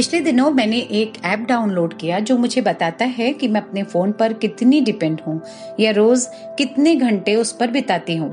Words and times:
पिछले 0.00 0.18
दिनों 0.20 0.50
मैंने 0.50 0.76
एक 0.90 1.12
ऐप 1.24 1.38
डाउनलोड 1.38 1.96
किया 1.98 2.18
जो 2.18 2.36
मुझे 2.38 2.60
बताता 2.60 3.04
है 3.04 3.32
कि 3.32 3.48
मैं 3.48 3.60
अपने 3.60 3.82
फ़ोन 3.82 4.12
पर 4.12 4.32
कितनी 4.32 4.80
डिपेंड 4.80 5.20
हूँ 5.20 5.40
या 5.80 5.90
रोज 5.90 6.26
कितने 6.58 6.94
घंटे 6.96 7.34
उस 7.36 7.52
पर 7.52 7.70
बिताती 7.70 8.16
हूँ। 8.16 8.32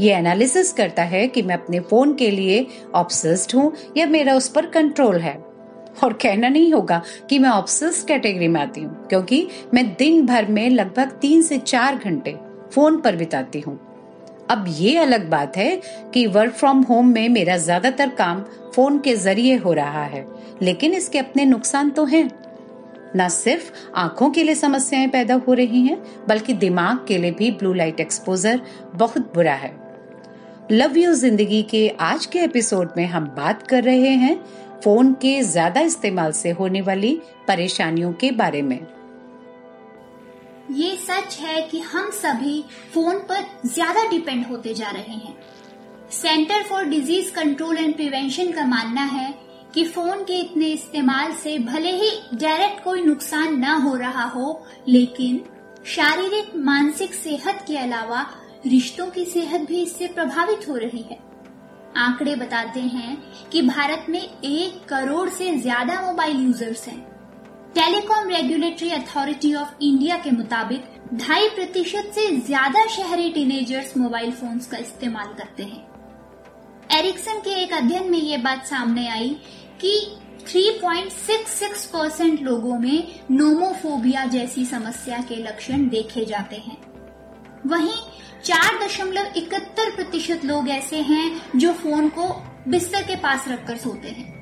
ये 0.00 0.14
एनालिसिस 0.14 0.72
करता 0.72 1.02
है 1.02 1.26
कि 1.28 1.42
मैं 1.42 1.54
अपने 1.54 1.80
फ़ोन 1.80 2.14
के 2.14 2.30
लिए 2.30 2.66
ऑब्सेस्ड 2.94 3.54
हूँ 3.56 3.72
या 3.96 4.06
मेरा 4.06 4.34
उस 4.34 4.48
पर 4.48 4.66
कंट्रोल 4.66 5.18
है। 5.18 5.36
और 6.04 6.12
कहना 6.12 6.48
नहीं 6.48 6.72
होगा 6.72 7.02
कि 7.30 7.38
मैं 7.38 7.50
ऑब्सेस 7.50 8.02
कैटेगरी 8.02 8.48
में 8.48 8.60
आती 8.60 8.80
हूँ, 8.80 9.06
क्योंकि 9.08 9.46
मैं 9.74 9.86
दिन 9.94 10.26
भर 10.26 10.46
में 10.46 10.68
लगभग 10.70 11.18
तीन 11.22 11.42
से 11.42 11.58
चार 11.58 11.96
घंटे 11.96 12.36
फ़ोन 12.72 13.00
पर 13.00 13.16
बिताती 13.16 13.60
हूँ। 13.60 13.80
अब 14.50 14.64
ये 14.68 14.96
अलग 14.98 15.28
बात 15.30 15.56
है 15.56 15.80
कि 16.14 16.26
वर्क 16.26 16.52
फ्रॉम 16.52 16.80
होम 16.82 17.08
में 17.08 17.28
मेरा 17.28 17.56
ज़्यादातर 17.56 18.08
काम 18.10 18.42
फ़ोन 18.74 18.98
के 18.98 19.14
ज़रिए 19.16 19.56
हो 19.56 19.72
रहा 19.72 20.04
है, 20.04 20.26
लेकिन 20.62 20.94
इसके 20.94 21.18
अपने 21.18 21.44
नुकसान 21.44 21.90
तो 21.90 22.04
हैं। 22.04 22.28
न 23.16 23.28
सिर्फ़ 23.28 23.70
आँखों 23.96 24.30
के 24.30 24.42
लिए 24.42 24.54
समस्याएँ 24.54 25.08
पैदा 25.08 25.34
हो 25.46 25.52
रही 25.52 25.80
हैं, 25.80 26.02
बल्कि 26.28 26.52
दिमाग 26.54 27.04
के 27.08 27.18
लिए 27.18 27.30
भी 27.30 27.50
ब्लू 27.52 27.72
लाइट 27.72 28.00
एक्सपोजर 28.00 28.60
बहुत 28.94 29.32
बुरा 29.34 29.54
है। 29.54 29.72
लव 30.72 30.96
यू 30.98 31.12
ज़िंदगी 31.14 31.62
के 31.62 31.88
आज 32.00 32.26
के 32.26 32.38
एपिसोड 32.40 32.92
में 32.96 33.06
हम 33.06 33.26
बात 33.36 33.66
कर 33.66 33.82
रहे 33.84 34.10
हैं 34.16 34.36
फ़ोन 34.84 35.12
के 35.14 35.40
ज़्यादा 35.42 35.80
इस्तेमाल 35.82 36.32
से 36.32 36.50
होने 36.50 36.80
वाली 36.80 37.18
परेशानियों 37.48 38.12
के 38.12 38.30
बारे 38.32 38.62
में। 38.62 38.78
ये 40.70 40.96
सच 40.96 41.36
है 41.40 41.60
कि 41.62 41.80
हम 41.80 42.10
सभी 42.10 42.62
फ़ोन 42.94 43.18
पर 43.18 43.44
ज़्यादा 43.66 44.08
डिपेंड 44.10 44.46
होते 44.46 44.74
जा 44.74 44.90
रहे 44.90 45.14
हैं 45.14 45.36
Center 46.12 46.62
for 46.62 46.84
Disease 46.84 47.32
Control 47.32 47.78
and 47.78 47.94
Prevention 47.96 48.52
का 48.52 48.64
मानना 48.66 49.02
है 49.02 49.32
कि 49.74 49.84
फ़ोन 49.84 50.24
के 50.24 50.38
इतने 50.40 50.66
इस्तेमाल 50.66 51.32
से 51.34 51.58
भले 51.58 51.90
ही 51.92 52.10
डायरेक्ट 52.34 52.82
कोई 52.84 53.02
नुकसान 53.02 53.58
न 53.58 53.74
हो 53.82 53.94
रहा 53.96 54.24
हो, 54.24 54.66
लेकिन 54.88 55.44
शारीरिक, 55.86 56.56
मानसिक 56.56 57.14
सेहत 57.14 57.64
के 57.66 57.76
अलावा 57.78 58.26
रिश्तों 58.66 59.06
की 59.06 59.24
सेहत 59.24 59.60
भी 59.60 59.82
इससे 59.82 60.06
प्रभावित 60.06 60.68
हो 60.68 60.76
रही 60.76 61.02
है 61.02 61.18
आंकड़े 61.96 62.34
बताते 62.36 62.80
हैं 62.80 63.16
कि 63.50 63.62
भारत 63.62 64.06
में 64.08 64.20
एक 64.20 64.84
करोड़ 64.88 65.28
से 65.28 65.56
ज़्यादा 65.56 66.00
मोबाइल 66.00 66.36
यूज़र्स 66.36 66.88
हैं। 66.88 67.13
Telecom 67.74 68.28
Regulatory 68.28 68.88
Authority 68.90 69.52
of 69.54 69.70
India 69.82 70.16
के 70.16 70.30
मुताबिक 70.30 70.82
ढाई 71.14 71.48
प्रतिशत 71.48 72.10
से 72.14 72.26
ज़्यादा 72.38 72.84
शहरी 72.88 73.30
टीनेजर्स 73.32 73.96
मोबाइल 73.96 74.30
फोन्स 74.32 74.66
का 74.66 74.78
इस्तेमाल 74.78 75.32
करते 75.38 75.62
हैं। 75.62 76.98
एरिक्सन 76.98 77.40
के 77.40 77.54
एक 77.62 77.72
अध्ययन 77.72 78.10
में 78.10 78.18
ये 78.18 78.36
बात 78.38 78.66
सामने 78.66 79.06
आई 79.08 79.28
कि 79.80 79.96
3.66 80.46 81.84
परसेंट 81.86 82.42
लोगों 82.42 82.78
में 82.78 83.08
नोमोफोबिया 83.30 84.24
जैसी 84.26 84.64
समस्या 84.66 85.18
के 85.28 85.42
लक्षण 85.44 85.88
देखे 85.88 86.24
जाते 86.24 86.56
हैं। 86.58 86.76
वहीं 87.66 87.96
चार 88.44 88.78
दशमलव 88.84 89.32
इकहत्तर 89.36 89.94
प्रतिशत 89.96 90.44
लोग 90.44 90.68
ऐसे 90.70 91.00
हैं 91.02 91.58
जो 91.58 91.72
फ़ोन 91.74 92.08
को 92.10 92.28
बिस्तर 92.68 93.02
के 93.02 93.16
पास 93.16 93.48
रखकर 93.48 93.76
सोते 93.78 94.08
हैं। 94.10 94.33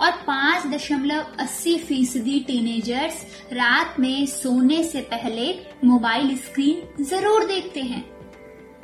और 0.00 0.10
पाँच 0.26 0.66
दशमलव 0.66 1.26
अस्सी 1.40 1.76
फ़ीसदी 1.78 2.38
टीनेजर्स 2.46 3.24
रात 3.52 4.00
में 4.00 4.26
सोने 4.26 4.82
से 4.84 5.00
पहले 5.10 5.52
मोबाइल 5.84 6.36
स्क्रीन 6.38 7.04
ज़रूर 7.04 7.46
देखते 7.46 7.80
हैं। 7.82 8.04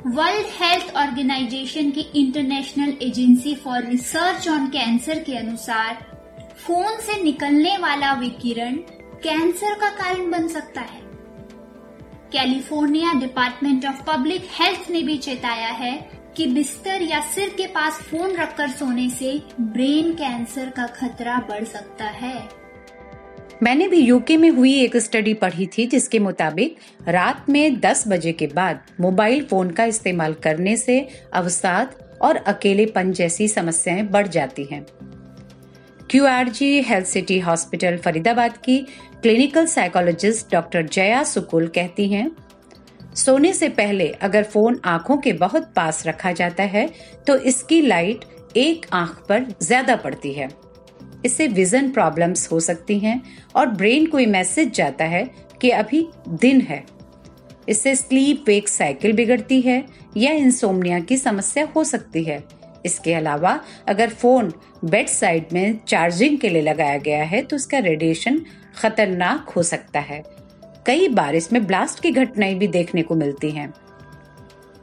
वर्ल्ड 0.07 0.45
हेल्थ 0.59 0.95
ऑर्गेनाइजेशन 0.97 1.89
की 1.91 2.01
International 2.15 2.93
Agency 3.01 3.55
for 3.55 3.85
Research 3.85 4.47
on 4.49 4.67
Cancer 4.67 5.23
के 5.23 5.35
अनुसार 5.37 6.05
फ़ोन 6.57 6.99
से 6.99 7.21
निकलने 7.23 7.77
वाला 7.77 8.13
विकिरण 8.13 8.75
कैंसर 9.23 9.73
का 9.79 9.89
कारण 9.95 10.29
बन 10.31 10.47
सकता 10.47 10.81
है। 10.81 11.01
California 12.31 13.13
Department 13.13 13.85
of 13.85 14.01
Public 14.07 14.47
Health 14.51 14.89
ने 14.91 15.01
भी 15.03 15.17
चेताया 15.17 15.69
है 15.73 15.93
कि 16.39 16.47
बिस्तर 16.47 17.01
या 17.01 17.19
सिर 17.21 17.49
के 17.49 17.65
पास 17.67 17.93
फ़ोन 17.93 18.35
रखकर 18.35 18.67
सोने 18.69 19.09
से 19.09 19.31
ब्रेन 19.61 20.13
कैंसर 20.13 20.69
का 20.69 20.87
खतरा 20.87 21.37
बढ़ 21.49 21.63
सकता 21.63 22.05
है। 22.05 22.49
मैंने 23.63 23.87
भी 23.87 23.97
यूके 23.97 24.37
में 24.37 24.49
हुई 24.49 24.73
एक 24.81 24.97
स्टडी 24.97 25.33
पढ़ी 25.33 25.67
थी, 25.67 25.85
जिसके 25.85 26.19
मुताबिक 26.19 26.77
रात 27.07 27.49
में 27.49 27.79
10 27.79 28.03
बजे 28.07 28.31
के 28.31 28.47
बाद 28.47 28.81
मोबाइल 28.99 29.45
फ़ोन 29.45 29.71
का 29.71 29.85
इस्तेमाल 29.85 30.33
करने 30.33 30.77
से 30.77 31.07
अवसाद 31.33 31.95
और 32.21 32.35
अकेलेपन 32.35 33.11
जैसी 33.11 33.47
समस्याएँ 33.47 34.03
बढ़ 34.03 34.27
जाती 34.27 34.67
हैं। 34.71 34.85
QRG 36.09 36.81
Health 36.81 37.07
City 37.07 37.39
Hospital 37.39 37.97
Faridabad 37.97 38.57
की 38.57 38.77
clinical 39.21 39.65
psychologist 39.65 40.51
doctor 40.51 40.85
Jaya 40.85 41.23
Sukul 41.23 41.67
कहती 41.67 42.07
हैं 42.07 42.31
सोने 43.15 43.53
से 43.53 43.69
पहले 43.69 44.07
अगर 44.21 44.43
फ़ोन 44.43 44.79
आँखों 44.85 45.17
के 45.17 45.33
बहुत 45.35 45.71
पास 45.75 46.05
रखा 46.07 46.31
जाता 46.31 46.63
है 46.65 46.89
तो 47.27 47.35
इसकी 47.37 47.81
लाइट 47.81 48.25
एक 48.57 48.85
आँख 48.93 49.25
पर 49.29 49.45
ज़्यादा 49.61 49.95
पड़ती 49.95 50.33
है। 50.33 50.49
इससे 51.25 51.47
विजन 51.47 51.89
प्रॉब्लम्स 51.91 52.51
हो 52.51 52.59
सकती 52.59 52.99
हैं 52.99 53.21
और 53.55 53.67
ब्रेन 53.67 54.05
को 54.05 54.17
मैसेज 54.29 54.73
जाता 54.73 55.05
है 55.05 55.23
कि 55.61 55.69
अभी 55.71 56.07
दिन 56.29 56.61
है। 56.61 56.83
इससे 57.69 57.95
स्लीप 57.95 58.43
वेक 58.47 58.69
साइकिल 58.69 59.13
बिगड़ती 59.13 59.59
है 59.61 59.83
या 60.17 60.31
इंसोमनिया 60.33 60.99
की 60.99 61.17
समस्या 61.17 61.67
हो 61.75 61.83
सकती 61.83 62.23
है। 62.23 62.43
इसके 62.85 63.13
अलावा 63.13 63.59
अगर 63.87 64.09
फ़ोन 64.11 64.53
बेड 64.85 65.07
साइड 65.07 65.53
में 65.53 65.79
चार्जिंग 65.87 66.37
के 66.39 66.49
लिए 66.49 66.61
लगाया 66.61 66.97
गया 66.99 67.23
है 67.25 67.41
तो 67.41 67.55
इसका 67.55 67.79
रेडिएशन 67.79 68.41
खतरनाक 68.77 69.49
हो 69.49 69.63
सकता 69.63 69.99
है। 70.01 70.23
कई 70.85 71.07
बार 71.07 71.35
इसमें 71.35 71.67
ब्लास्ट 71.67 71.99
की 71.99 72.11
घटनाएँ 72.11 72.55
भी 72.55 72.67
देखने 72.67 73.01
को 73.01 73.15
मिलती 73.15 73.51
हैं। 73.51 73.73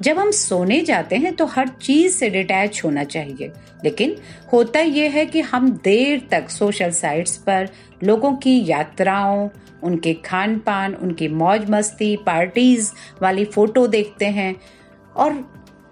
जब 0.03 0.19
हम 0.19 0.31
सोने 0.31 0.81
जाते 0.81 1.17
हैं 1.17 1.35
तो 1.35 1.47
हर 1.47 1.69
चीज़ 1.69 2.15
से 2.15 2.31
डिटैच 2.31 2.81
होना 2.85 3.05
चाहिए। 3.05 3.53
लेकिन 3.85 4.17
होता 4.53 4.81
यह 4.81 5.11
है 5.11 5.27
कि 5.27 5.41
हम 5.41 5.71
देर 5.85 6.29
तक 6.31 6.51
सोशल 6.51 6.91
साइट्स 6.91 7.37
पर 7.37 7.69
लोगों 8.05 8.33
की 8.33 8.65
यात्राओं, 8.67 9.49
उनके 9.83 10.15
खान 10.15 10.59
पान 10.59 10.95
उनकी 10.95 11.29
मौज 11.29 11.71
मस्ती 11.71 12.17
पार्टीज़ 12.17 12.93
वाली 13.23 13.45
फ़ोटो 13.45 13.87
देखते 13.87 14.27
हैं 14.27 14.57
और 15.17 15.33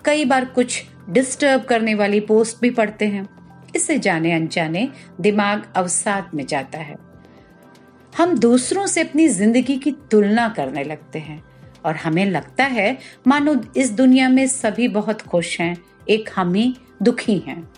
कई 0.04 0.24
बार 0.24 0.44
कुछ 0.44 0.84
डिस्टर्ब 1.10 1.62
करने 1.62 1.94
वाली 1.94 2.20
पोस्ट 2.20 2.56
भी 2.60 2.70
पढ़ते 2.70 3.04
हैं। 3.04 3.28
इससे 3.76 3.98
जाने 3.98 4.32
अनजाने 4.32 4.88
दिमाग 5.20 5.72
अवसाद 5.76 6.30
में 6.34 6.46
जाता 6.46 6.78
है। 6.78 7.13
हम 8.18 8.38
दूसरों 8.38 8.86
से 8.86 9.00
अपनी 9.00 9.28
ज़िंदगी 9.28 9.76
की 9.76 9.90
तुलना 10.10 10.48
करने 10.48 10.84
लगते 10.84 11.18
हैं। 11.18 11.42
और 11.84 11.96
हमें 11.96 12.24
लगता 12.26 12.64
है, 12.64 12.98
मानो 13.26 13.54
इस 13.76 13.90
दुनिया 13.90 14.28
में 14.28 14.46
सभी 14.46 14.88
बहुत 14.88 15.22
खुश 15.22 15.60
हैं, 15.60 15.76
एक 16.08 16.30
हम 16.36 16.54
ही 16.54 16.76
दुखी 17.02 17.38
हैं। 17.38 17.72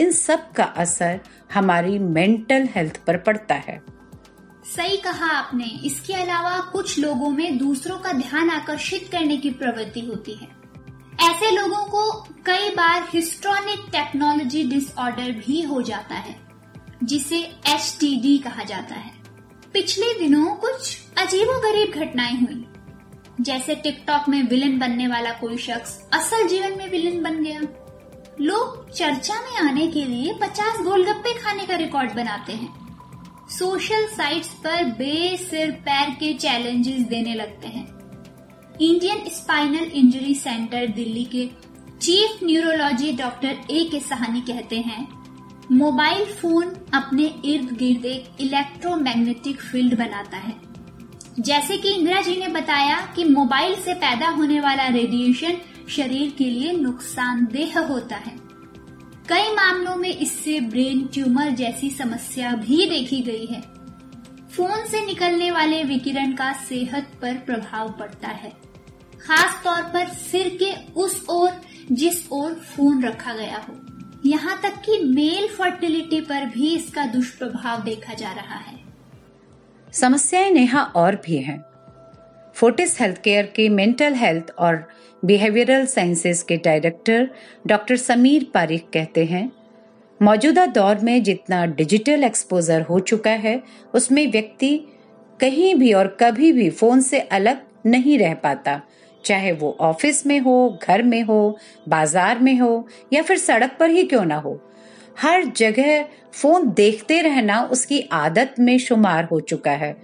इन 0.00 0.12
सब 0.12 0.52
का 0.52 0.64
असर 0.64 1.20
हमारी 1.54 1.98
मेंटल 1.98 2.68
हेल्थ 2.74 3.00
पर 3.06 3.16
पड़ता 3.16 3.54
है। 3.54 3.82
सही 4.76 4.96
कहा 4.96 5.26
आपने। 5.26 5.64
इसके 5.64 6.14
अलावा 6.14 6.58
कुछ 6.72 6.98
लोगों 6.98 7.30
में 7.30 7.58
दूसरों 7.58 7.98
का 7.98 8.12
ध्यान 8.12 8.50
आकर्षित 8.50 9.08
करने 9.12 9.36
की 9.36 9.50
प्रवृत्ति 9.50 10.00
होती 10.00 10.32
है। 10.32 10.48
ऐसे 11.30 11.50
लोगों 11.50 11.84
को 11.84 12.10
कई 12.46 12.70
बार 12.70 13.08
हिस्ट्रॉनिक 13.14 13.90
टेक्नोलॉजी 13.92 14.64
डिसऑर्डर 14.64 15.30
भी 15.32 15.62
हो 15.62 15.82
जाता 15.82 16.14
है, 16.14 16.36
जिसे 17.04 17.38
एचटीडी 17.68 18.38
कहा 18.38 18.64
जाता 18.64 18.94
है। 18.94 19.23
पिछले 19.74 20.18
दिनों 20.18 20.54
कुछ 20.54 20.98
अजीबो 21.18 21.58
गरीब 21.60 21.90
घटनाएँ 21.90 22.36
हुई। 22.36 22.66
जैसे 23.40 23.74
टिकटॉक 23.74 24.28
में 24.28 24.42
विलन 24.42 24.78
बनने 24.78 25.08
वाला 25.08 25.30
कोई 25.30 25.56
शख्स 25.56 26.08
असल 26.12 26.48
जीवन 26.48 26.78
में 26.78 26.90
विलन 26.90 27.22
बन 27.22 27.42
गया। 27.42 27.60
लोग 28.40 28.92
चर्चा 28.92 29.34
में 29.34 29.68
आने 29.68 29.86
के 29.86 30.04
लिए 30.04 30.34
50 30.34 30.80
गोलगप्पे 30.80 31.34
खाने 31.34 31.66
का 31.66 31.76
रिकॉर्ड 31.76 32.12
बनाते 32.12 32.52
हैं। 32.52 32.72
सोशल 33.58 34.06
साइट्स 34.06 34.48
पर 34.48 34.84
बेसिर 34.84 35.70
पैर 35.70 36.10
के 36.10 36.34
चैलेंजेस 36.34 37.00
देने 37.00 37.34
लगते 37.34 37.68
हैं। 37.68 37.86
Indian 38.80 39.28
Spinal 39.28 39.90
Injury 39.94 40.34
Centre 40.34 40.86
Delhi 40.86 41.24
के 41.24 41.50
चीफ 42.00 42.44
न्यूरोलॉजी 42.44 43.12
डॉक्टर 43.12 43.60
ए 43.70 43.88
के 43.90 44.00
सहानी 44.00 44.40
कहते 44.40 44.76
हैं 44.76 45.23
मोबाइल 45.72 46.24
फ़ोन 46.24 46.74
अपने 46.94 47.24
इर्द 47.44 47.70
गिर्द 47.76 48.04
एक 48.04 48.24
इलेक्ट्रोमैग्नेटिक 48.40 49.60
फ़ील्ड 49.60 49.98
बनाता 49.98 50.36
है। 50.36 50.54
जैसे 51.40 51.76
कि 51.76 51.92
इंदिरा 51.92 52.20
जी 52.22 52.36
ने 52.36 52.48
बताया 52.48 53.00
कि 53.16 53.24
मोबाइल 53.24 53.74
से 53.74 53.94
पैदा 53.94 54.28
होने 54.28 54.60
वाला 54.60 54.88
रेडिएशन 54.88 55.56
शरीर 55.88 56.34
के 56.38 56.44
लिए 56.44 56.72
नुकसानदेह 56.72 57.78
होता 57.78 58.16
है। 58.16 58.36
कई 59.28 59.54
मामलों 59.54 59.96
में 59.96 60.16
इससे 60.16 60.60
ब्रेन 60.60 61.06
ट्यूमर 61.06 61.50
जैसी 61.50 61.90
समस्या 61.90 62.52
भी 62.52 62.88
देखी 62.90 63.20
गई 63.20 63.46
है। 63.46 63.60
फ़ोन 64.56 64.86
से 64.86 65.06
निकलने 65.06 65.50
वाले 65.50 65.84
विकिरण 65.84 66.32
का 66.32 66.52
सेहत 66.52 67.12
पर 67.22 67.34
प्रभाव 67.34 67.88
पड़ता 67.88 68.28
है। 68.28 68.52
खास 69.26 69.60
तौर 69.64 69.82
पर 69.82 70.08
सिर 70.08 70.58
के 70.62 70.92
उस 70.92 71.26
ओर 71.28 71.50
जिस 71.92 72.28
ओर 72.32 72.54
फ़ोन 72.54 73.02
रखा 73.02 73.34
गया 73.34 73.64
हो। 73.68 73.83
यहाँ 74.26 74.60
तक 74.62 74.80
कि 74.84 74.98
मेल 75.06 75.46
फर्टिलिटी 75.48 76.20
पर 76.20 76.44
भी 76.44 76.74
इसका 76.74 77.04
दुष्प्रभाव 77.06 77.82
देखा 77.84 78.14
जा 78.14 78.32
रहा 78.32 78.58
है। 78.58 78.78
समस्याएँ 79.92 80.50
नेहा 80.50 80.82
और 80.96 81.16
भी 81.16 81.38
हैं। 81.38 81.64
फोर्टिस 82.56 83.00
हेल्थ 83.00 83.20
केयर 83.22 83.46
के 83.46 83.68
मेंटल 83.68 84.14
हेल्थ 84.14 84.50
और 84.58 84.88
बिहेवियरल 85.22 85.86
साइंसेज 85.86 86.42
के 86.42 86.56
डायरेक्टर 86.56 87.28
डॉक्टर 87.66 87.96
समीर 87.96 88.46
पारिक 88.54 88.88
कहते 88.90 89.24
हैं, 89.24 89.50
मौजूदा 90.20 90.66
दौर 90.66 90.98
में 90.98 91.22
जितना 91.22 91.64
डिजिटल 91.66 92.24
एक्सपोजर 92.24 92.82
हो 92.82 93.00
चुका 93.00 93.30
है, 93.30 93.62
उसमें 93.94 94.26
व्यक्ति 94.32 94.76
कहीं 95.40 95.74
भी 95.74 95.92
और 95.92 96.16
कभी 96.20 96.52
भी 96.52 96.70
फ़ोन 96.70 97.00
से 97.00 97.20
अलग 97.20 97.62
नहीं 97.86 98.18
रह 98.18 98.34
पाता। 98.34 98.80
चाहे 99.24 99.52
वो 99.52 99.76
ऑफ़िस 99.80 100.26
में 100.26 100.38
हो, 100.40 100.78
घर 100.82 101.02
में 101.02 101.22
हो, 101.22 101.58
बाज़ार 101.88 102.38
में 102.38 102.58
हो, 102.58 102.86
या 103.12 103.22
फिर 103.22 103.38
सड़क 103.38 103.76
पर 103.80 103.90
ही 103.90 104.04
क्यों 104.04 104.24
ना 104.24 104.36
हो। 104.36 104.60
हर 105.20 105.44
जगह 105.46 106.04
फ़ोन 106.32 106.68
देखते 106.70 107.20
रहना 107.22 107.62
उसकी 107.62 108.00
आदत 108.12 108.54
में 108.60 108.78
शुमार 108.78 109.24
हो 109.24 109.40
चुका 109.40 109.70
है। 109.70 109.96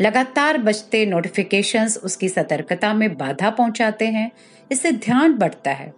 लगातार 0.00 0.58
बजते 0.58 1.04
नोटिफिकेशंस 1.06 1.96
उसकी 1.96 2.28
सतर्कता 2.28 2.92
में 2.94 3.16
बाधा 3.16 3.50
पहुंचाते 3.50 4.06
हैं, 4.06 4.30
इससे 4.70 4.92
ध्यान 4.92 5.34
बढ़ता 5.34 5.70
है। 5.70 5.92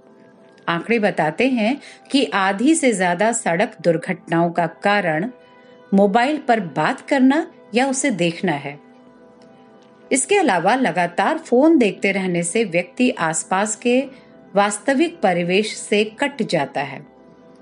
आंकड़े 0.69 0.99
बताते 0.99 1.49
हैं 1.49 1.77
कि 2.11 2.25
आधी 2.25 2.75
से 2.75 2.93
ज़्यादा 2.93 3.33
सड़क 3.33 3.77
दुर्घटनाओं 3.81 4.51
का 4.51 4.67
कारण 4.67 5.31
मोबाइल 5.95 6.39
पर 6.39 6.61
बात 6.61 7.01
करना 7.01 7.47
या 7.75 7.87
उसे 7.87 8.11
देखना 8.11 8.53
है। 8.53 8.86
इसके 10.11 10.37
अलावा 10.37 10.75
लगातार 10.75 11.39
फ़ोन 11.39 11.79
देखते 11.79 12.13
रहने 12.13 12.43
से 12.43 12.65
व्यक्ति 12.67 13.11
आसपास 13.11 13.77
के 13.77 14.01
वास्तविक 14.55 15.19
परिवेश 15.21 15.75
से 15.77 16.03
कट 16.21 16.43
जाता 16.43 16.81
है। 16.83 17.05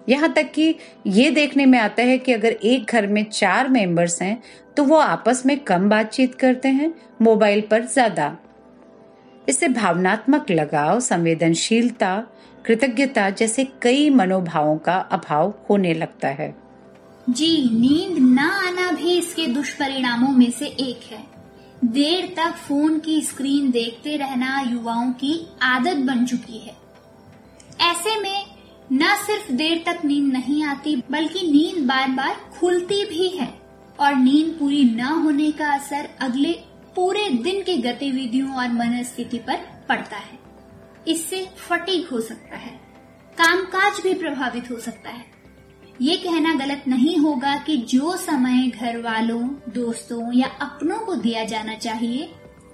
यहाँ 0.09 0.33
तक 0.33 0.51
कि 0.53 0.75
ये 1.07 1.31
देखने 1.31 1.67
में 1.67 1.79
आता 1.79 2.03
है 2.03 2.19
कि 2.19 2.33
अगर 2.33 2.53
एक 2.53 2.93
घर 2.93 3.07
में 3.07 3.25
चार 3.25 3.69
मेंबर्स 3.69 4.21
हैं 4.23 4.43
तो 4.77 4.85
वो 4.85 4.97
आपस 4.97 5.43
में 5.47 5.59
कम 5.61 5.89
बातचीत 5.89 6.35
करते 6.35 6.69
हैं, 6.69 6.93
मोबाइल 7.23 7.61
पर 7.61 7.85
ज़्यादा। 7.85 8.37
इससे 9.49 9.69
भावनात्मक 9.69 10.51
लगाव, 10.51 11.01
संवेदनशीलता, 11.01 12.17
कृतज्ञता 12.65 13.29
जैसे 13.31 13.67
कई 13.83 14.09
मनोभावों 14.11 14.77
का 14.79 14.97
अभाव 15.13 15.55
होने 15.71 15.95
लगता 15.95 16.29
है। 16.31 16.55
जी, 17.27 17.71
नींद 17.73 18.19
न 18.31 18.39
आना 18.39 18.91
भी 18.93 19.19
इसके 19.19 19.47
दुष्परिणामों 19.47 20.31
में 20.31 20.51
से 20.51 20.67
एक 20.67 21.13
है। 21.13 21.34
देर 21.85 22.27
तक 22.37 22.55
फ़ोन 22.59 22.99
की 22.99 23.21
स्क्रीन 23.21 23.71
देखते 23.71 24.17
रहना 24.17 24.61
युवाओं 24.61 25.11
की 25.13 25.35
आदत 25.63 25.97
बन 25.97 26.25
चुकी 26.27 26.59
है। 26.59 26.75
ऐसे 27.83 28.19
में 28.21 28.45
न 28.93 29.15
सिर्फ़ 29.17 29.51
देर 29.53 29.83
तक 29.87 30.05
नींद 30.05 30.33
नहीं 30.33 30.65
आती, 30.65 30.97
बल्कि 31.11 31.47
नींद 31.49 31.87
बार 31.87 32.09
बार 32.09 32.35
खुलती 32.53 33.05
भी 33.05 33.29
है 33.29 33.49
और 34.01 34.15
नींद 34.15 34.57
पूरी 34.59 34.85
न 34.85 35.01
होने 35.01 35.51
का 35.53 35.73
असर 35.75 36.09
अगले 36.21 36.53
पूरे 36.97 37.29
दिन 37.29 37.63
की 37.63 37.77
गतिविधियों 37.83 38.55
और 38.55 38.69
मनस्थिति 38.69 39.39
पर 39.39 39.61
पड़ता 39.89 40.17
है। 40.17 40.39
इससे 41.09 41.47
फटीक 41.59 42.09
हो 42.09 42.21
सकता 42.21 42.57
है, 42.57 42.81
कामकाज 43.39 44.03
भी 44.03 44.15
प्रभावित 44.15 44.71
हो 44.71 44.79
सकता 44.79 45.11
है। 45.11 45.34
ये 46.03 46.17
कहना 46.17 46.53
गलत 46.55 46.85
नहीं 46.89 47.17
होगा 47.19 47.57
कि 47.57 47.77
जो 47.91 48.17
समय 48.17 48.67
घर 48.69 48.97
वालों 48.99 49.43
दोस्तों 49.75 50.33
या 50.33 50.47
अपनों 50.61 50.99
को 50.99 51.15
दिया 51.15 51.45
जाना 51.45 51.75
चाहिए, 51.75 52.29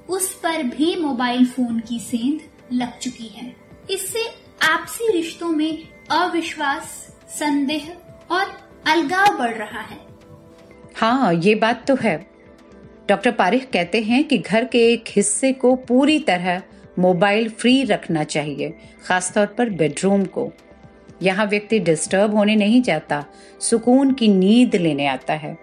उस 0.08 0.32
पर 0.34 0.62
भी 0.62 0.94
मोबाइल 0.96 1.44
फ़ोन 1.46 1.80
की 1.80 1.98
सेंध 1.98 2.40
लग 2.72 2.98
चुकी 2.98 3.26
है। 3.26 3.54
इससे 3.90 4.22
आपसी 4.62 5.12
रिश्तों 5.12 5.48
में 5.48 5.88
अविश्वास, 6.10 6.84
संदेह 7.30 7.92
और 8.30 8.46
अलगाव 8.86 9.38
बढ़ 9.38 9.54
रहा 9.54 9.80
है। 9.80 9.98
हाँ 10.96 11.34
ये 11.34 11.54
बात 11.54 11.86
तो 11.86 11.96
है। 11.96 12.16
डॉक्टर 13.08 13.30
पारिख 13.30 13.68
कहते 13.72 14.02
हैं 14.02 14.22
कि 14.24 14.38
घर 14.38 14.64
के 14.64 14.86
एक 14.92 15.04
हिस्से 15.08 15.52
को 15.52 15.74
पूरी 15.76 16.18
तरह 16.20 16.62
मोबाइल 16.98 17.48
फ्री 17.50 17.82
रखना 17.84 18.24
चाहिए, 18.24 18.74
खासतौर 19.04 19.46
पर 19.46 19.70
बेडरूम 19.70 20.24
को। 20.24 20.50
यहाँ 21.22 21.46
व्यक्ति 21.46 21.78
डिस्टर्ब 21.78 22.34
होने 22.34 22.56
नहीं 22.56 22.82
जाता, 22.82 23.24
सुकून 23.60 24.12
की 24.12 24.28
नींद 24.28 24.76
लेने 24.76 25.06
आता 25.06 25.34
है। 25.34 25.56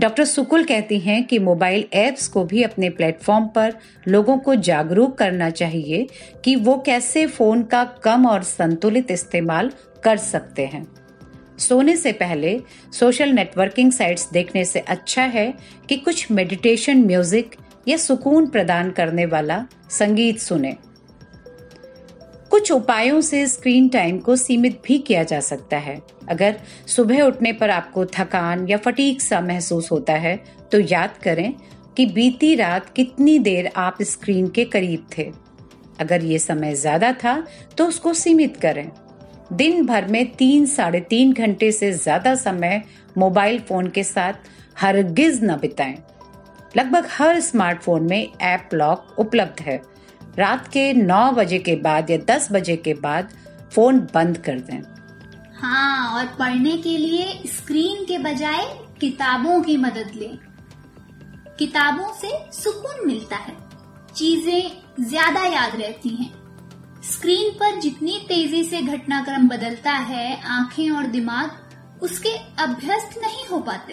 डॉक्टर 0.00 0.24
सुकुल 0.24 0.64
कहती 0.64 0.98
हैं 0.98 1.22
कि 1.24 1.38
मोबाइल 1.38 1.84
ऐप्स 1.92 2.28
को 2.28 2.44
भी 2.44 2.62
अपने 2.62 2.90
प्लेटफॉर्म 2.90 3.46
पर 3.46 3.74
लोगों 4.08 4.36
को 4.38 4.54
जागरूक 4.54 5.16
करना 5.18 5.50
चाहिए 5.50 6.06
कि 6.44 6.54
वो 6.56 6.76
कैसे 6.76 7.26
फ़ोन 7.26 7.62
का 7.62 7.84
कम 8.04 8.26
और 8.26 8.42
संतुलित 8.42 9.10
इस्तेमाल 9.10 9.70
कर 10.04 10.16
सकते 10.16 10.66
हैं। 10.66 10.86
सोने 11.58 11.96
से 11.96 12.12
पहले 12.12 12.58
सोशल 12.92 13.32
नेटवर्किंग 13.32 13.92
साइट्स 13.92 14.28
देखने 14.32 14.64
से 14.64 14.80
अच्छा 14.80 15.22
है 15.24 15.52
कि 15.88 15.96
कुछ 15.96 16.30
मेडिटेशन 16.30 17.04
म्यूज़िक 17.04 17.56
या 17.88 17.96
सुकून 17.96 18.46
प्रदान 18.46 18.90
करने 18.90 19.26
वाला 19.26 19.64
संगीत 19.90 20.38
सुने। 20.38 20.74
कुछ 22.50 22.70
उपायों 22.72 23.20
से 23.20 23.46
स्क्रीन 23.46 23.88
टाइम 23.88 24.18
को 24.18 24.36
सीमित 24.36 24.80
भी 24.86 24.98
किया 24.98 25.22
जा 25.22 25.40
सकता 25.40 25.76
है। 25.78 26.00
अगर 26.28 26.56
सुबह 26.86 27.22
उठने 27.22 27.52
पर 27.52 27.70
आपको 27.70 28.04
थकान 28.08 28.66
या 28.68 28.76
फटीक 28.76 29.20
सा 29.20 29.40
महसूस 29.40 29.90
होता 29.90 30.12
है 30.14 30.36
तो 30.72 30.78
याद 30.80 31.16
करें 31.22 31.52
कि 31.96 32.06
बीती 32.06 32.54
रात 32.54 32.88
कितनी 32.88 33.38
देर 33.38 33.70
आप 33.76 34.02
स्क्रीन 34.02 34.48
के 34.48 34.64
करीब 34.64 35.06
थे। 35.16 35.30
अगर 36.00 36.24
ये 36.24 36.38
समय 36.38 36.74
ज़्यादा 36.74 37.12
था 37.14 37.42
तो 37.78 37.86
उसको 37.86 38.14
सीमित 38.14 38.56
करें। 38.56 38.90
दिन 39.52 39.84
भर 39.86 40.06
में 40.06 40.24
तीन, 40.32 40.66
साढ़े 40.66 41.00
तीन 41.00 41.32
घंटे 41.32 41.70
से 41.72 41.92
ज़्यादा 41.92 42.34
समय 42.36 42.82
मोबाइल 43.18 43.60
फ़ोन 43.60 43.88
के 43.88 44.04
साथ 44.04 44.48
हरगिज 44.78 45.42
न 45.44 45.56
बिताएँ। 45.56 45.96
लगभग 46.74 47.06
हर 47.10 47.40
स्मार्टफ़ोन 47.40 48.02
में 48.02 48.28
ऐप 48.32 48.74
लॉक 48.74 49.14
उपलब्ध 49.18 49.62
है। 49.62 49.80
रात 50.40 50.68
के 50.68 50.92
नौ 50.92 51.32
बजे 51.32 51.58
के 51.58 51.76
बाद 51.76 52.10
या 52.10 52.16
दस 52.16 52.48
बजे 52.52 52.76
के 52.76 52.94
बाद 52.94 53.32
फ़ोन 53.74 53.98
बंद 54.14 54.38
कर 54.38 54.60
दें। 54.60 54.82
हाँ 55.58 56.14
और 56.14 56.26
पढ़ने 56.26 56.76
के 56.76 56.96
लिए 56.98 57.42
स्क्रीन 57.46 58.04
के 58.04 58.18
बजाय 58.18 58.64
किताबों 59.00 59.62
की 59.62 59.76
मदद 59.76 60.12
लें। 60.16 60.38
किताबों 61.58 62.12
से 62.14 62.28
सुकून 62.52 63.06
मिलता 63.06 63.36
है। 63.36 63.56
चीज़ें 64.16 64.82
ज़्यादा 65.04 65.44
याद 65.44 65.76
रहती 65.76 66.08
हैं। 66.08 66.32
स्क्रीन 67.02 67.50
पर 67.50 67.80
जितनी 67.80 68.18
तेज़ी 68.28 68.64
से 68.64 68.82
घटनाक्रम 68.82 69.48
बदलता 69.48 69.92
है, 69.92 70.40
आँखें 70.42 70.90
और 70.90 71.06
दिमाग, 71.06 71.50
उसके 72.02 72.62
अभ्यस्त 72.62 73.18
नहीं 73.18 73.46
हो 73.46 73.58
पाते। 73.60 73.92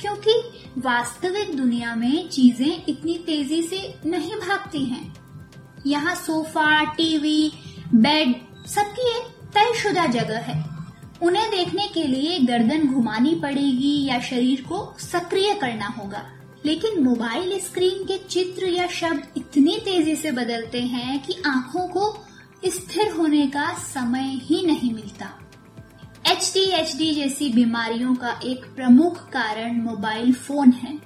क्योंकि 0.00 0.32
वास्तविक 0.78 1.56
दुनिया 1.56 1.94
में 1.94 2.28
चीज़ें 2.28 2.82
इतनी 2.88 3.18
तेज़ी 3.26 3.62
से 3.62 3.94
नहीं 4.06 4.34
भागती 4.34 4.84
हैं। 4.84 5.23
यहाँ 5.86 6.14
सोफा, 6.14 6.84
टीवी, 6.84 7.52
बेड, 7.94 8.34
सबकी 8.66 9.10
एक 9.10 9.26
तयशुदा 9.54 10.06
जगह 10.06 10.38
है। 10.38 10.74
उन्हें 11.22 11.50
देखने 11.50 11.88
के 11.88 12.02
लिए 12.02 12.38
गर्दन 12.38 12.88
घुमानी 12.88 13.34
पड़ेगी 13.34 14.04
या 14.04 14.20
शरीर 14.20 14.60
को 14.60 14.94
सक्रिय 14.98 15.54
करना 15.54 15.86
होगा। 15.86 16.30
लेकिन 16.66 17.04
मोबाइल 17.04 17.60
स्क्रीन 17.60 18.04
के 18.04 18.18
चित्र 18.18 18.66
या 18.66 18.86
शब्द 18.86 19.22
इतनी 19.36 19.78
तेज़ी 19.84 20.16
से 20.16 20.30
बदलते 20.30 20.82
हैं 20.82 21.22
कि 21.22 21.36
आँखों 21.46 21.88
को 21.88 22.26
स्थिर 22.66 23.10
होने 23.10 23.46
का 23.46 23.78
समय 23.78 24.40
ही 24.42 24.66
नहीं 24.66 24.94
मिलता। 24.94 25.40
एच 26.26 26.52
डी 26.96 27.14
जैसी 27.14 27.52
बीमारियों 27.52 28.14
का 28.14 28.40
एक 28.44 28.64
प्रमुख 28.64 29.28
कारण 29.28 29.80
मोबाइल 29.80 30.32
फ़ोन 30.32 30.70
है। 30.70 30.98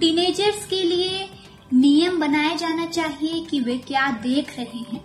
टीनेजर्स 0.00 0.66
के 0.66 0.82
लिए 0.82 1.28
नियम 1.74 2.20
बनाया 2.20 2.54
जाना 2.56 2.86
चाहिए 2.86 3.40
कि 3.44 3.60
वे 3.60 3.76
क्या 3.78 4.10
देख 4.22 4.58
रहे 4.58 4.78
हैं। 4.78 5.00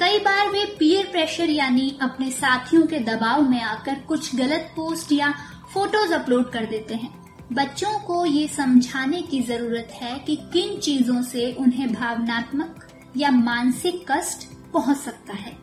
कई 0.00 0.18
बार 0.18 0.48
वे 0.50 0.64
पीयर 0.78 1.06
प्रेशर 1.06 1.50
यानी 1.50 1.98
अपने 2.02 2.30
साथियों 2.30 2.86
के 2.86 2.98
दबाव 2.98 3.42
में 3.42 3.60
आकर 3.60 3.94
कुछ 4.08 4.34
गलत 4.36 4.72
पोस्ट 4.76 5.12
या 5.12 5.32
फ़ोटोज़ 5.74 6.14
अपलोड 6.14 6.50
कर 6.50 6.66
देते 6.66 6.94
हैं। 6.94 7.10
बच्चों 7.52 7.98
को 7.98 8.24
ये 8.26 8.46
समझाने 8.48 9.22
की 9.22 9.40
ज़रूरत 9.42 9.88
है 9.92 10.18
कि 10.18 10.36
किन 10.52 10.78
चीज़ों 10.78 11.22
से 11.22 11.52
उन्हें 11.52 11.92
भावनात्मक 11.92 12.88
या 13.16 13.30
मानसिक 13.30 14.04
कष्ट 14.10 14.48
पहुँच 14.72 14.96
सकता 14.96 15.32
है। 15.32 15.56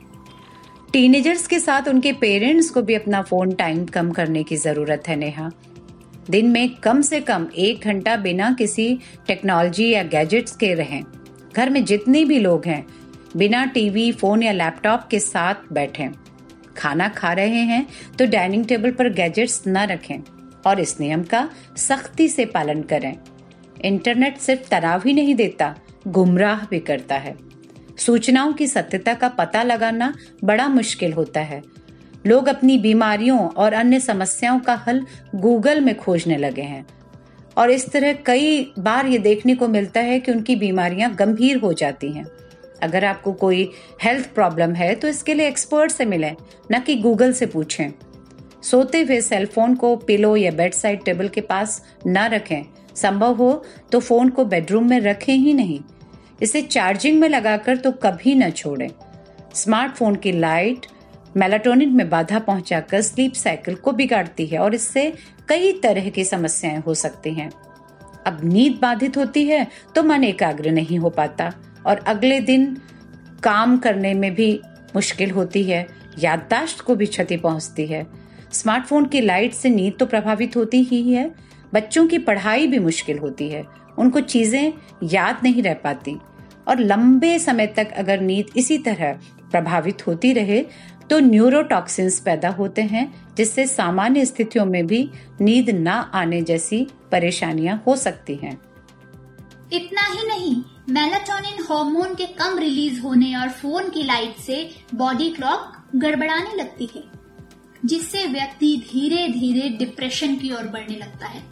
टीनेजर्स 0.94 1.48
के 1.48 1.60
साथ 1.60 1.88
उनके 1.88 2.14
पेरेंट्स 2.14 2.70
को 2.70 2.82
भी 2.82 2.96
अपना 2.96 3.22
फ़ोन 3.22 3.52
टाइम 3.52 3.86
कम 3.86 4.12
करने 4.12 4.44
की 4.44 4.58
ज़रूरत 4.58 5.08
है, 5.08 5.16
नेहा। 5.16 5.52
दिन 6.30 6.50
में 6.50 6.70
कम 6.76 7.02
से 7.02 7.20
कम 7.22 7.48
एक 7.58 7.84
घंटा 7.84 8.16
बिना 8.16 8.52
किसी 8.52 8.98
टेक्नोलॉजी 9.28 9.90
या 9.90 10.04
गैजेट्स 10.04 10.56
के 10.56 10.74
रहें। 10.74 11.04
घर 11.56 11.70
में 11.70 11.84
जितने 11.86 12.24
भी 12.26 12.40
लोग 12.40 12.66
हैं, 12.66 12.86
बिना 13.38 13.66
टीवी, 13.66 14.12
फ़ोन 14.12 14.44
या 14.44 14.52
लैपटॉप 14.52 15.08
के 15.12 15.20
साथ 15.20 15.72
बैठें। 15.74 16.10
खाना 16.78 17.08
खा 17.10 17.32
रहे 17.34 17.62
हैं 17.64 17.86
तो 18.18 18.26
डाइनिंग 18.26 18.66
टेबल 18.66 18.92
पर 18.92 19.12
गैजेट्स 19.14 19.62
न 19.68 19.86
रखें 19.86 20.18
और 20.68 20.80
इस 20.80 21.00
नियम 21.00 21.24
का 21.24 21.48
सख्ती 21.78 22.28
से 22.28 22.46
पालन 22.46 22.82
करें। 22.82 23.16
इंटरनेट 23.82 24.38
सिर्फ़ 24.38 24.70
तनाव 24.70 25.02
ही 25.06 25.14
नहीं 25.14 25.36
देता, 25.36 25.76
गुमराह 26.08 26.66
भी 26.66 26.80
करता 26.80 27.16
है। 27.16 27.36
सूचनाओं 27.98 28.54
की 28.54 28.68
सत्यता 28.68 29.14
का 29.14 29.30
पता 29.30 29.64
लगाना 29.64 30.14
बड़ा 30.44 30.68
मुश्किल 30.68 31.14
होता 31.14 31.42
है। 31.42 31.62
लोग 32.28 32.48
अपनी 32.48 32.78
बीमारियों 32.78 33.40
और 33.48 33.74
अन्य 33.74 34.00
समस्याओं 34.00 34.60
का 34.60 34.76
हल 34.88 35.06
गूगल 35.36 35.82
में 35.82 35.96
खोजने 35.98 36.38
लगे 36.38 36.62
हैं। 36.62 36.86
और 37.58 37.72
इस 37.72 37.90
तरह 37.90 38.14
कई 38.26 38.74
बार 38.80 39.06
ये 39.06 39.18
देखने 39.18 39.56
को 39.56 39.68
मिलता 39.68 40.00
है 40.00 40.20
कि 40.20 40.32
उनकी 40.32 40.56
बीमारियाँ 40.56 41.14
गंभीर 41.16 41.58
हो 41.58 41.74
जाती 41.74 42.12
हैं। 42.12 42.26
अगर 42.84 43.06
आपको 43.06 43.34
कोई 43.34 43.70
हेल्थ 44.04 44.34
प्रॉब्लम 44.36 44.74
है 44.74 44.94
तो 44.96 45.08
इसके 45.08 45.34
लिए 45.34 45.48
एक्सपर्ट 45.48 45.92
से 45.92 46.06
मिलें, 46.06 46.36
न 46.72 46.80
कि 46.80 46.96
गूगल 46.96 47.34
से 47.34 47.46
पूछें। 47.46 47.92
सोते 48.64 49.02
हुए 49.02 49.20
सेल 49.22 49.46
फ़ोन 49.46 49.76
को 49.76 49.96
पिलो 49.96 50.36
या 50.36 50.52
बेड 50.52 50.74
साइड 50.74 51.04
टेबल 51.04 51.28
के 51.28 51.42
पास 51.42 51.82
न 52.08 52.28
रखें। 52.28 52.64
संभव 52.96 53.34
हो 53.34 53.64
तो 53.92 54.00
फ़ोन 54.00 54.30
को 54.30 54.46
बेडरूम 54.46 54.90
में 54.90 55.00
रखें 55.00 55.34
ही 55.34 55.54
नहीं। 55.54 55.80
इसे 56.42 56.62
चार्जिंग 56.62 57.20
में 57.20 57.28
लगाकर 57.30 57.78
तो 57.78 57.92
कभी 58.04 58.36
न 58.36 58.50
छोड़ें। 58.50 58.90
स्मार्टफ़ोन 59.54 60.16
की 60.16 60.32
लाइट 60.32 60.86
मेलाटोनिन 61.36 61.96
में 61.96 62.10
बाधा 62.10 62.40
पहुंचाकर 62.40 63.02
स्लीप 63.02 63.34
साइकिल 63.34 63.76
को 63.76 63.92
बिगाड़ती 63.92 64.46
है 64.46 64.60
और 64.60 64.76
इससे 64.76 65.12
कई 65.50 65.72
तरह 65.74 66.10
की 66.10 66.24
समस्याएँ 66.24 66.78
हो 66.78 66.94
सकती 66.94 67.34
हैं। 67.34 67.50
अब 68.28 68.40
नींद 68.44 68.80
बाधित 68.82 69.18
होती 69.18 69.46
है 69.48 69.66
तो 69.96 70.04
मन 70.04 70.24
एकाग्र 70.24 70.72
नहीं 70.72 71.00
हो 71.00 71.10
पाता 71.10 71.52
और 71.86 71.98
अगले 72.08 72.40
दिन 72.42 72.66
काम 73.44 73.78
करने 73.78 74.14
में 74.14 74.34
भी 74.36 74.60
मुश्किल 74.96 75.32
होती 75.32 75.64
है, 75.64 75.88
याददाश्त 76.20 76.80
को 76.80 76.96
भी 76.96 77.06
क्षति 77.06 77.38
पहुँचती 77.38 77.86
है। 77.86 78.06
स्मार्टफ़ोन 78.52 79.06
की 79.06 79.22
लाइट 79.22 79.54
से 79.54 79.70
नींद 79.70 79.94
तो 80.00 80.06
प्रभावित 80.06 80.56
होती 80.56 80.82
ही 80.84 81.02
है, 81.12 81.30
बच्चों 81.74 82.08
की 82.08 82.18
पढ़ाई 82.20 82.68
भी 82.68 82.80
मुश्किल 82.80 83.18
होती 83.18 83.50
है, 83.50 83.64
उनको 83.98 84.20
चीज़ें 84.22 84.74
याद 85.04 85.40
नहीं 85.44 85.64
रह 85.64 85.74
पाती। 85.84 86.18
और 86.68 86.80
लंबे 86.80 87.38
समय 87.40 87.68
तक 87.68 87.92
अगर 87.94 88.22
नींद 88.22 88.58
इसी 88.58 88.78
तरह 88.78 89.14
प्रभावित 89.52 90.06
होती 90.08 90.32
रहे 90.34 90.66
तो 91.10 91.20
न्यूरोटॉक्सिन्स 91.20 92.20
पैदा 92.20 92.50
होते 92.50 92.82
हैं, 92.82 93.34
जिससे 93.38 93.66
सामान्य 93.68 94.26
स्थितियों 94.26 94.66
में 94.66 94.86
भी 94.88 95.10
नींद 95.42 95.70
न 95.70 95.88
आने 95.88 96.42
जैसी 96.42 96.88
परेशानियाँ 97.12 97.82
हो 97.88 97.96
सकती 97.96 98.36
हैं। 98.36 98.60
इतना 99.74 100.02
ही 100.02 100.28
नहीं 100.28 100.56
मेलाटोनिन 100.90 101.64
हार्मोन 101.64 102.14
के 102.16 102.26
कम 102.34 102.58
रिलीज़ 102.58 103.00
होने 103.02 103.36
और 103.36 103.50
फ़ोन 103.52 103.90
की 103.90 104.04
लाइट 104.04 104.38
से 104.38 104.70
बॉडी 104.96 105.30
क्लॉक 105.30 105.72
गड़बड़ाने 105.96 106.56
लगती 106.56 106.90
है, 106.96 107.04
जिससे 107.86 108.26
व्यक्ति 108.26 108.76
धीरे 108.92 109.28
धीरे 109.28 109.70
डिप्रेशन 109.70 110.36
की 110.36 110.52
ओर 110.52 110.68
बढ़ने 110.68 110.96
लगता 110.96 111.28
है। 111.28 111.44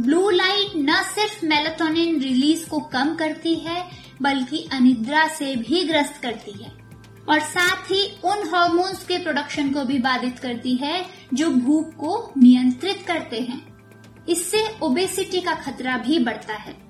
ब्लू 0.00 0.28
लाइट 0.30 0.76
न 0.76 1.02
सिर्फ़ 1.04 1.44
मेलाटोनिन 1.46 2.20
रिलीज़ 2.20 2.68
को 2.68 2.78
कम 2.92 3.14
करती 3.14 3.54
है, 3.54 3.84
बल्कि 4.22 4.68
अनिद्रा 4.72 5.26
से 5.28 5.54
भी 5.56 5.84
ग्रस्त 5.84 6.20
करती 6.22 6.52
है। 6.64 6.87
और 7.28 7.40
साथ 7.40 7.76
ही 7.76 8.18
उन 8.24 8.48
हार्मोन्स 8.54 9.04
के 9.04 9.18
प्रोडक्शन 9.18 9.70
को 9.70 9.84
भी 9.84 9.98
बाधित 9.98 10.38
करती 10.38 10.74
है, 10.74 11.06
जो 11.34 11.50
भूख 11.50 11.94
को 11.94 12.32
नियंत्रित 12.38 13.04
करते 13.06 13.40
हैं। 13.40 13.68
इससे 14.28 14.76
ओबेसिटी 14.82 15.40
का 15.40 15.54
खतरा 15.54 15.98
भी 15.98 16.18
बढ़ता 16.18 16.54
है। 16.54 16.88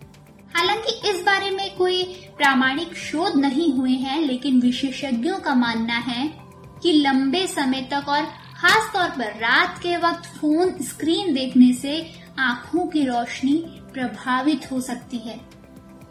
हालाँकि 0.56 1.08
इस 1.08 1.22
बारे 1.22 1.50
में 1.50 1.76
कोई 1.76 2.04
प्रामाणिक 2.38 2.94
शोध 2.94 3.36
नहीं 3.36 3.72
हुए 3.72 3.90
हैं, 3.90 4.20
लेकिन 4.20 4.60
विशेषज्ञों 4.60 5.38
का 5.38 5.54
मानना 5.54 5.98
है 5.98 6.38
कि 6.82 6.92
लंबे 6.92 7.46
समय 7.46 7.88
तक 7.90 8.08
और 8.08 8.24
खास 8.56 8.90
तौर 8.92 9.10
पर 9.10 9.24
रात 9.24 9.78
के 9.78 9.96
वक्त 9.96 10.24
फ़ोन 10.24 10.74
स्क्रीन 10.82 11.34
देखने 11.34 11.72
से 11.72 12.12
आँखों 12.38 12.86
की 12.86 13.04
रोशनी 13.04 13.54
प्रभावित 13.92 14.72
हो 14.72 14.80
सकती 14.80 15.18
है। 15.18 15.40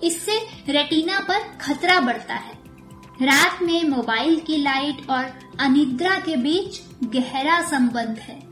इससे 0.03 0.39
रेटिना 0.69 1.19
पर 1.19 1.39
खतरा 1.61 1.99
बढ़ता 1.99 2.33
है। 2.33 2.56
रात 3.21 3.61
में 3.61 3.83
मोबाइल 3.83 4.39
की 4.39 4.57
लाइट 4.57 5.09
और 5.09 5.39
अनिद्रा 5.59 6.15
के 6.15 6.37
बीच 6.37 6.81
गहरा 7.03 7.61
संबंध 7.61 8.07
है। 8.07 8.47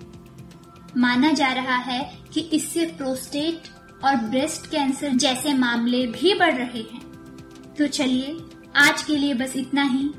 माना 0.97 1.31
जा 1.31 1.47
रहा 1.47 1.75
है 1.75 2.17
कि 2.33 2.41
इससे 2.41 2.85
प्रोस्टेट 2.85 3.61
और 4.05 4.15
ब्रेस्ट 4.15 4.71
कैंसर 4.71 5.09
जैसे 5.09 5.53
मामले 5.53 6.07
भी 6.07 6.33
बढ़ 6.33 6.55
रहे 6.55 6.79
हैं। 6.79 7.01
तो 7.77 7.87
चलिए, 7.87 8.37
आज 8.75 9.03
के 9.03 9.15
लिए 9.15 9.33
बस 9.33 9.53
इतना 9.55 9.83
ही। 9.83 10.09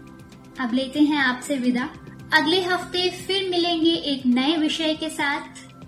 अब 0.61 0.75
लेते 0.75 1.01
हैं 1.01 1.17
आपसे 1.17 1.57
विदा। 1.57 1.89
अगले 2.33 2.63
हफ़्ते 2.63 3.11
फिर 3.11 3.51
मिलेंगे 3.51 3.91
एक 3.91 4.27
नए 4.27 4.57
विषय 4.57 4.95
के 4.95 5.11
साथ। 5.11 5.41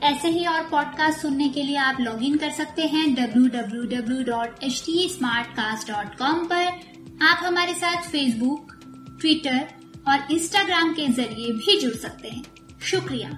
ऐसे 0.02 0.28
ही 0.28 0.46
और 0.46 0.68
पॉडकास्ट 0.70 1.18
सुनने 1.18 1.48
के 1.48 1.62
लिए 1.62 1.76
आप 1.76 1.96
लॉग 2.00 2.22
इन 2.22 2.36
कर 2.36 2.50
सकते 2.50 2.82
हैं 2.82 3.34
www.htsmartcast.com 3.34 6.22
पर। 6.22 6.97
आप 7.22 7.40
हमारे 7.44 7.74
साथ 7.74 8.02
फेसबुक 8.02 8.72
ट्विटर 9.20 9.68
और 10.08 10.32
इंस्टाग्राम 10.32 10.92
के 10.94 11.06
ज़रिए 11.12 11.52
भी 11.52 11.80
जुड़ 11.80 11.94
सकते 11.94 12.28
हैं। 12.28 12.44
शुक्रिया। 12.82 13.30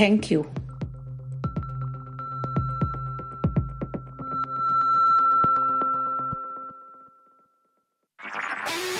थैंक 0.00 0.32
यू 0.32 0.42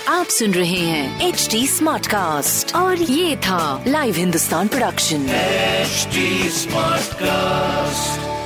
आप 0.08 0.26
सुन 0.26 0.54
रहे 0.54 0.78
हैं 0.78 1.28
एच 1.28 1.48
डी 1.50 1.66
स्मार्ट 1.66 2.06
कास्ट 2.06 2.74
और 2.76 3.02
ये 3.02 3.36
था 3.36 3.84
Live 3.86 4.14
Hindustan 4.14 4.68
production 4.68 5.28
HD 5.28 6.48
smart 6.50 7.14
cast 7.14 8.37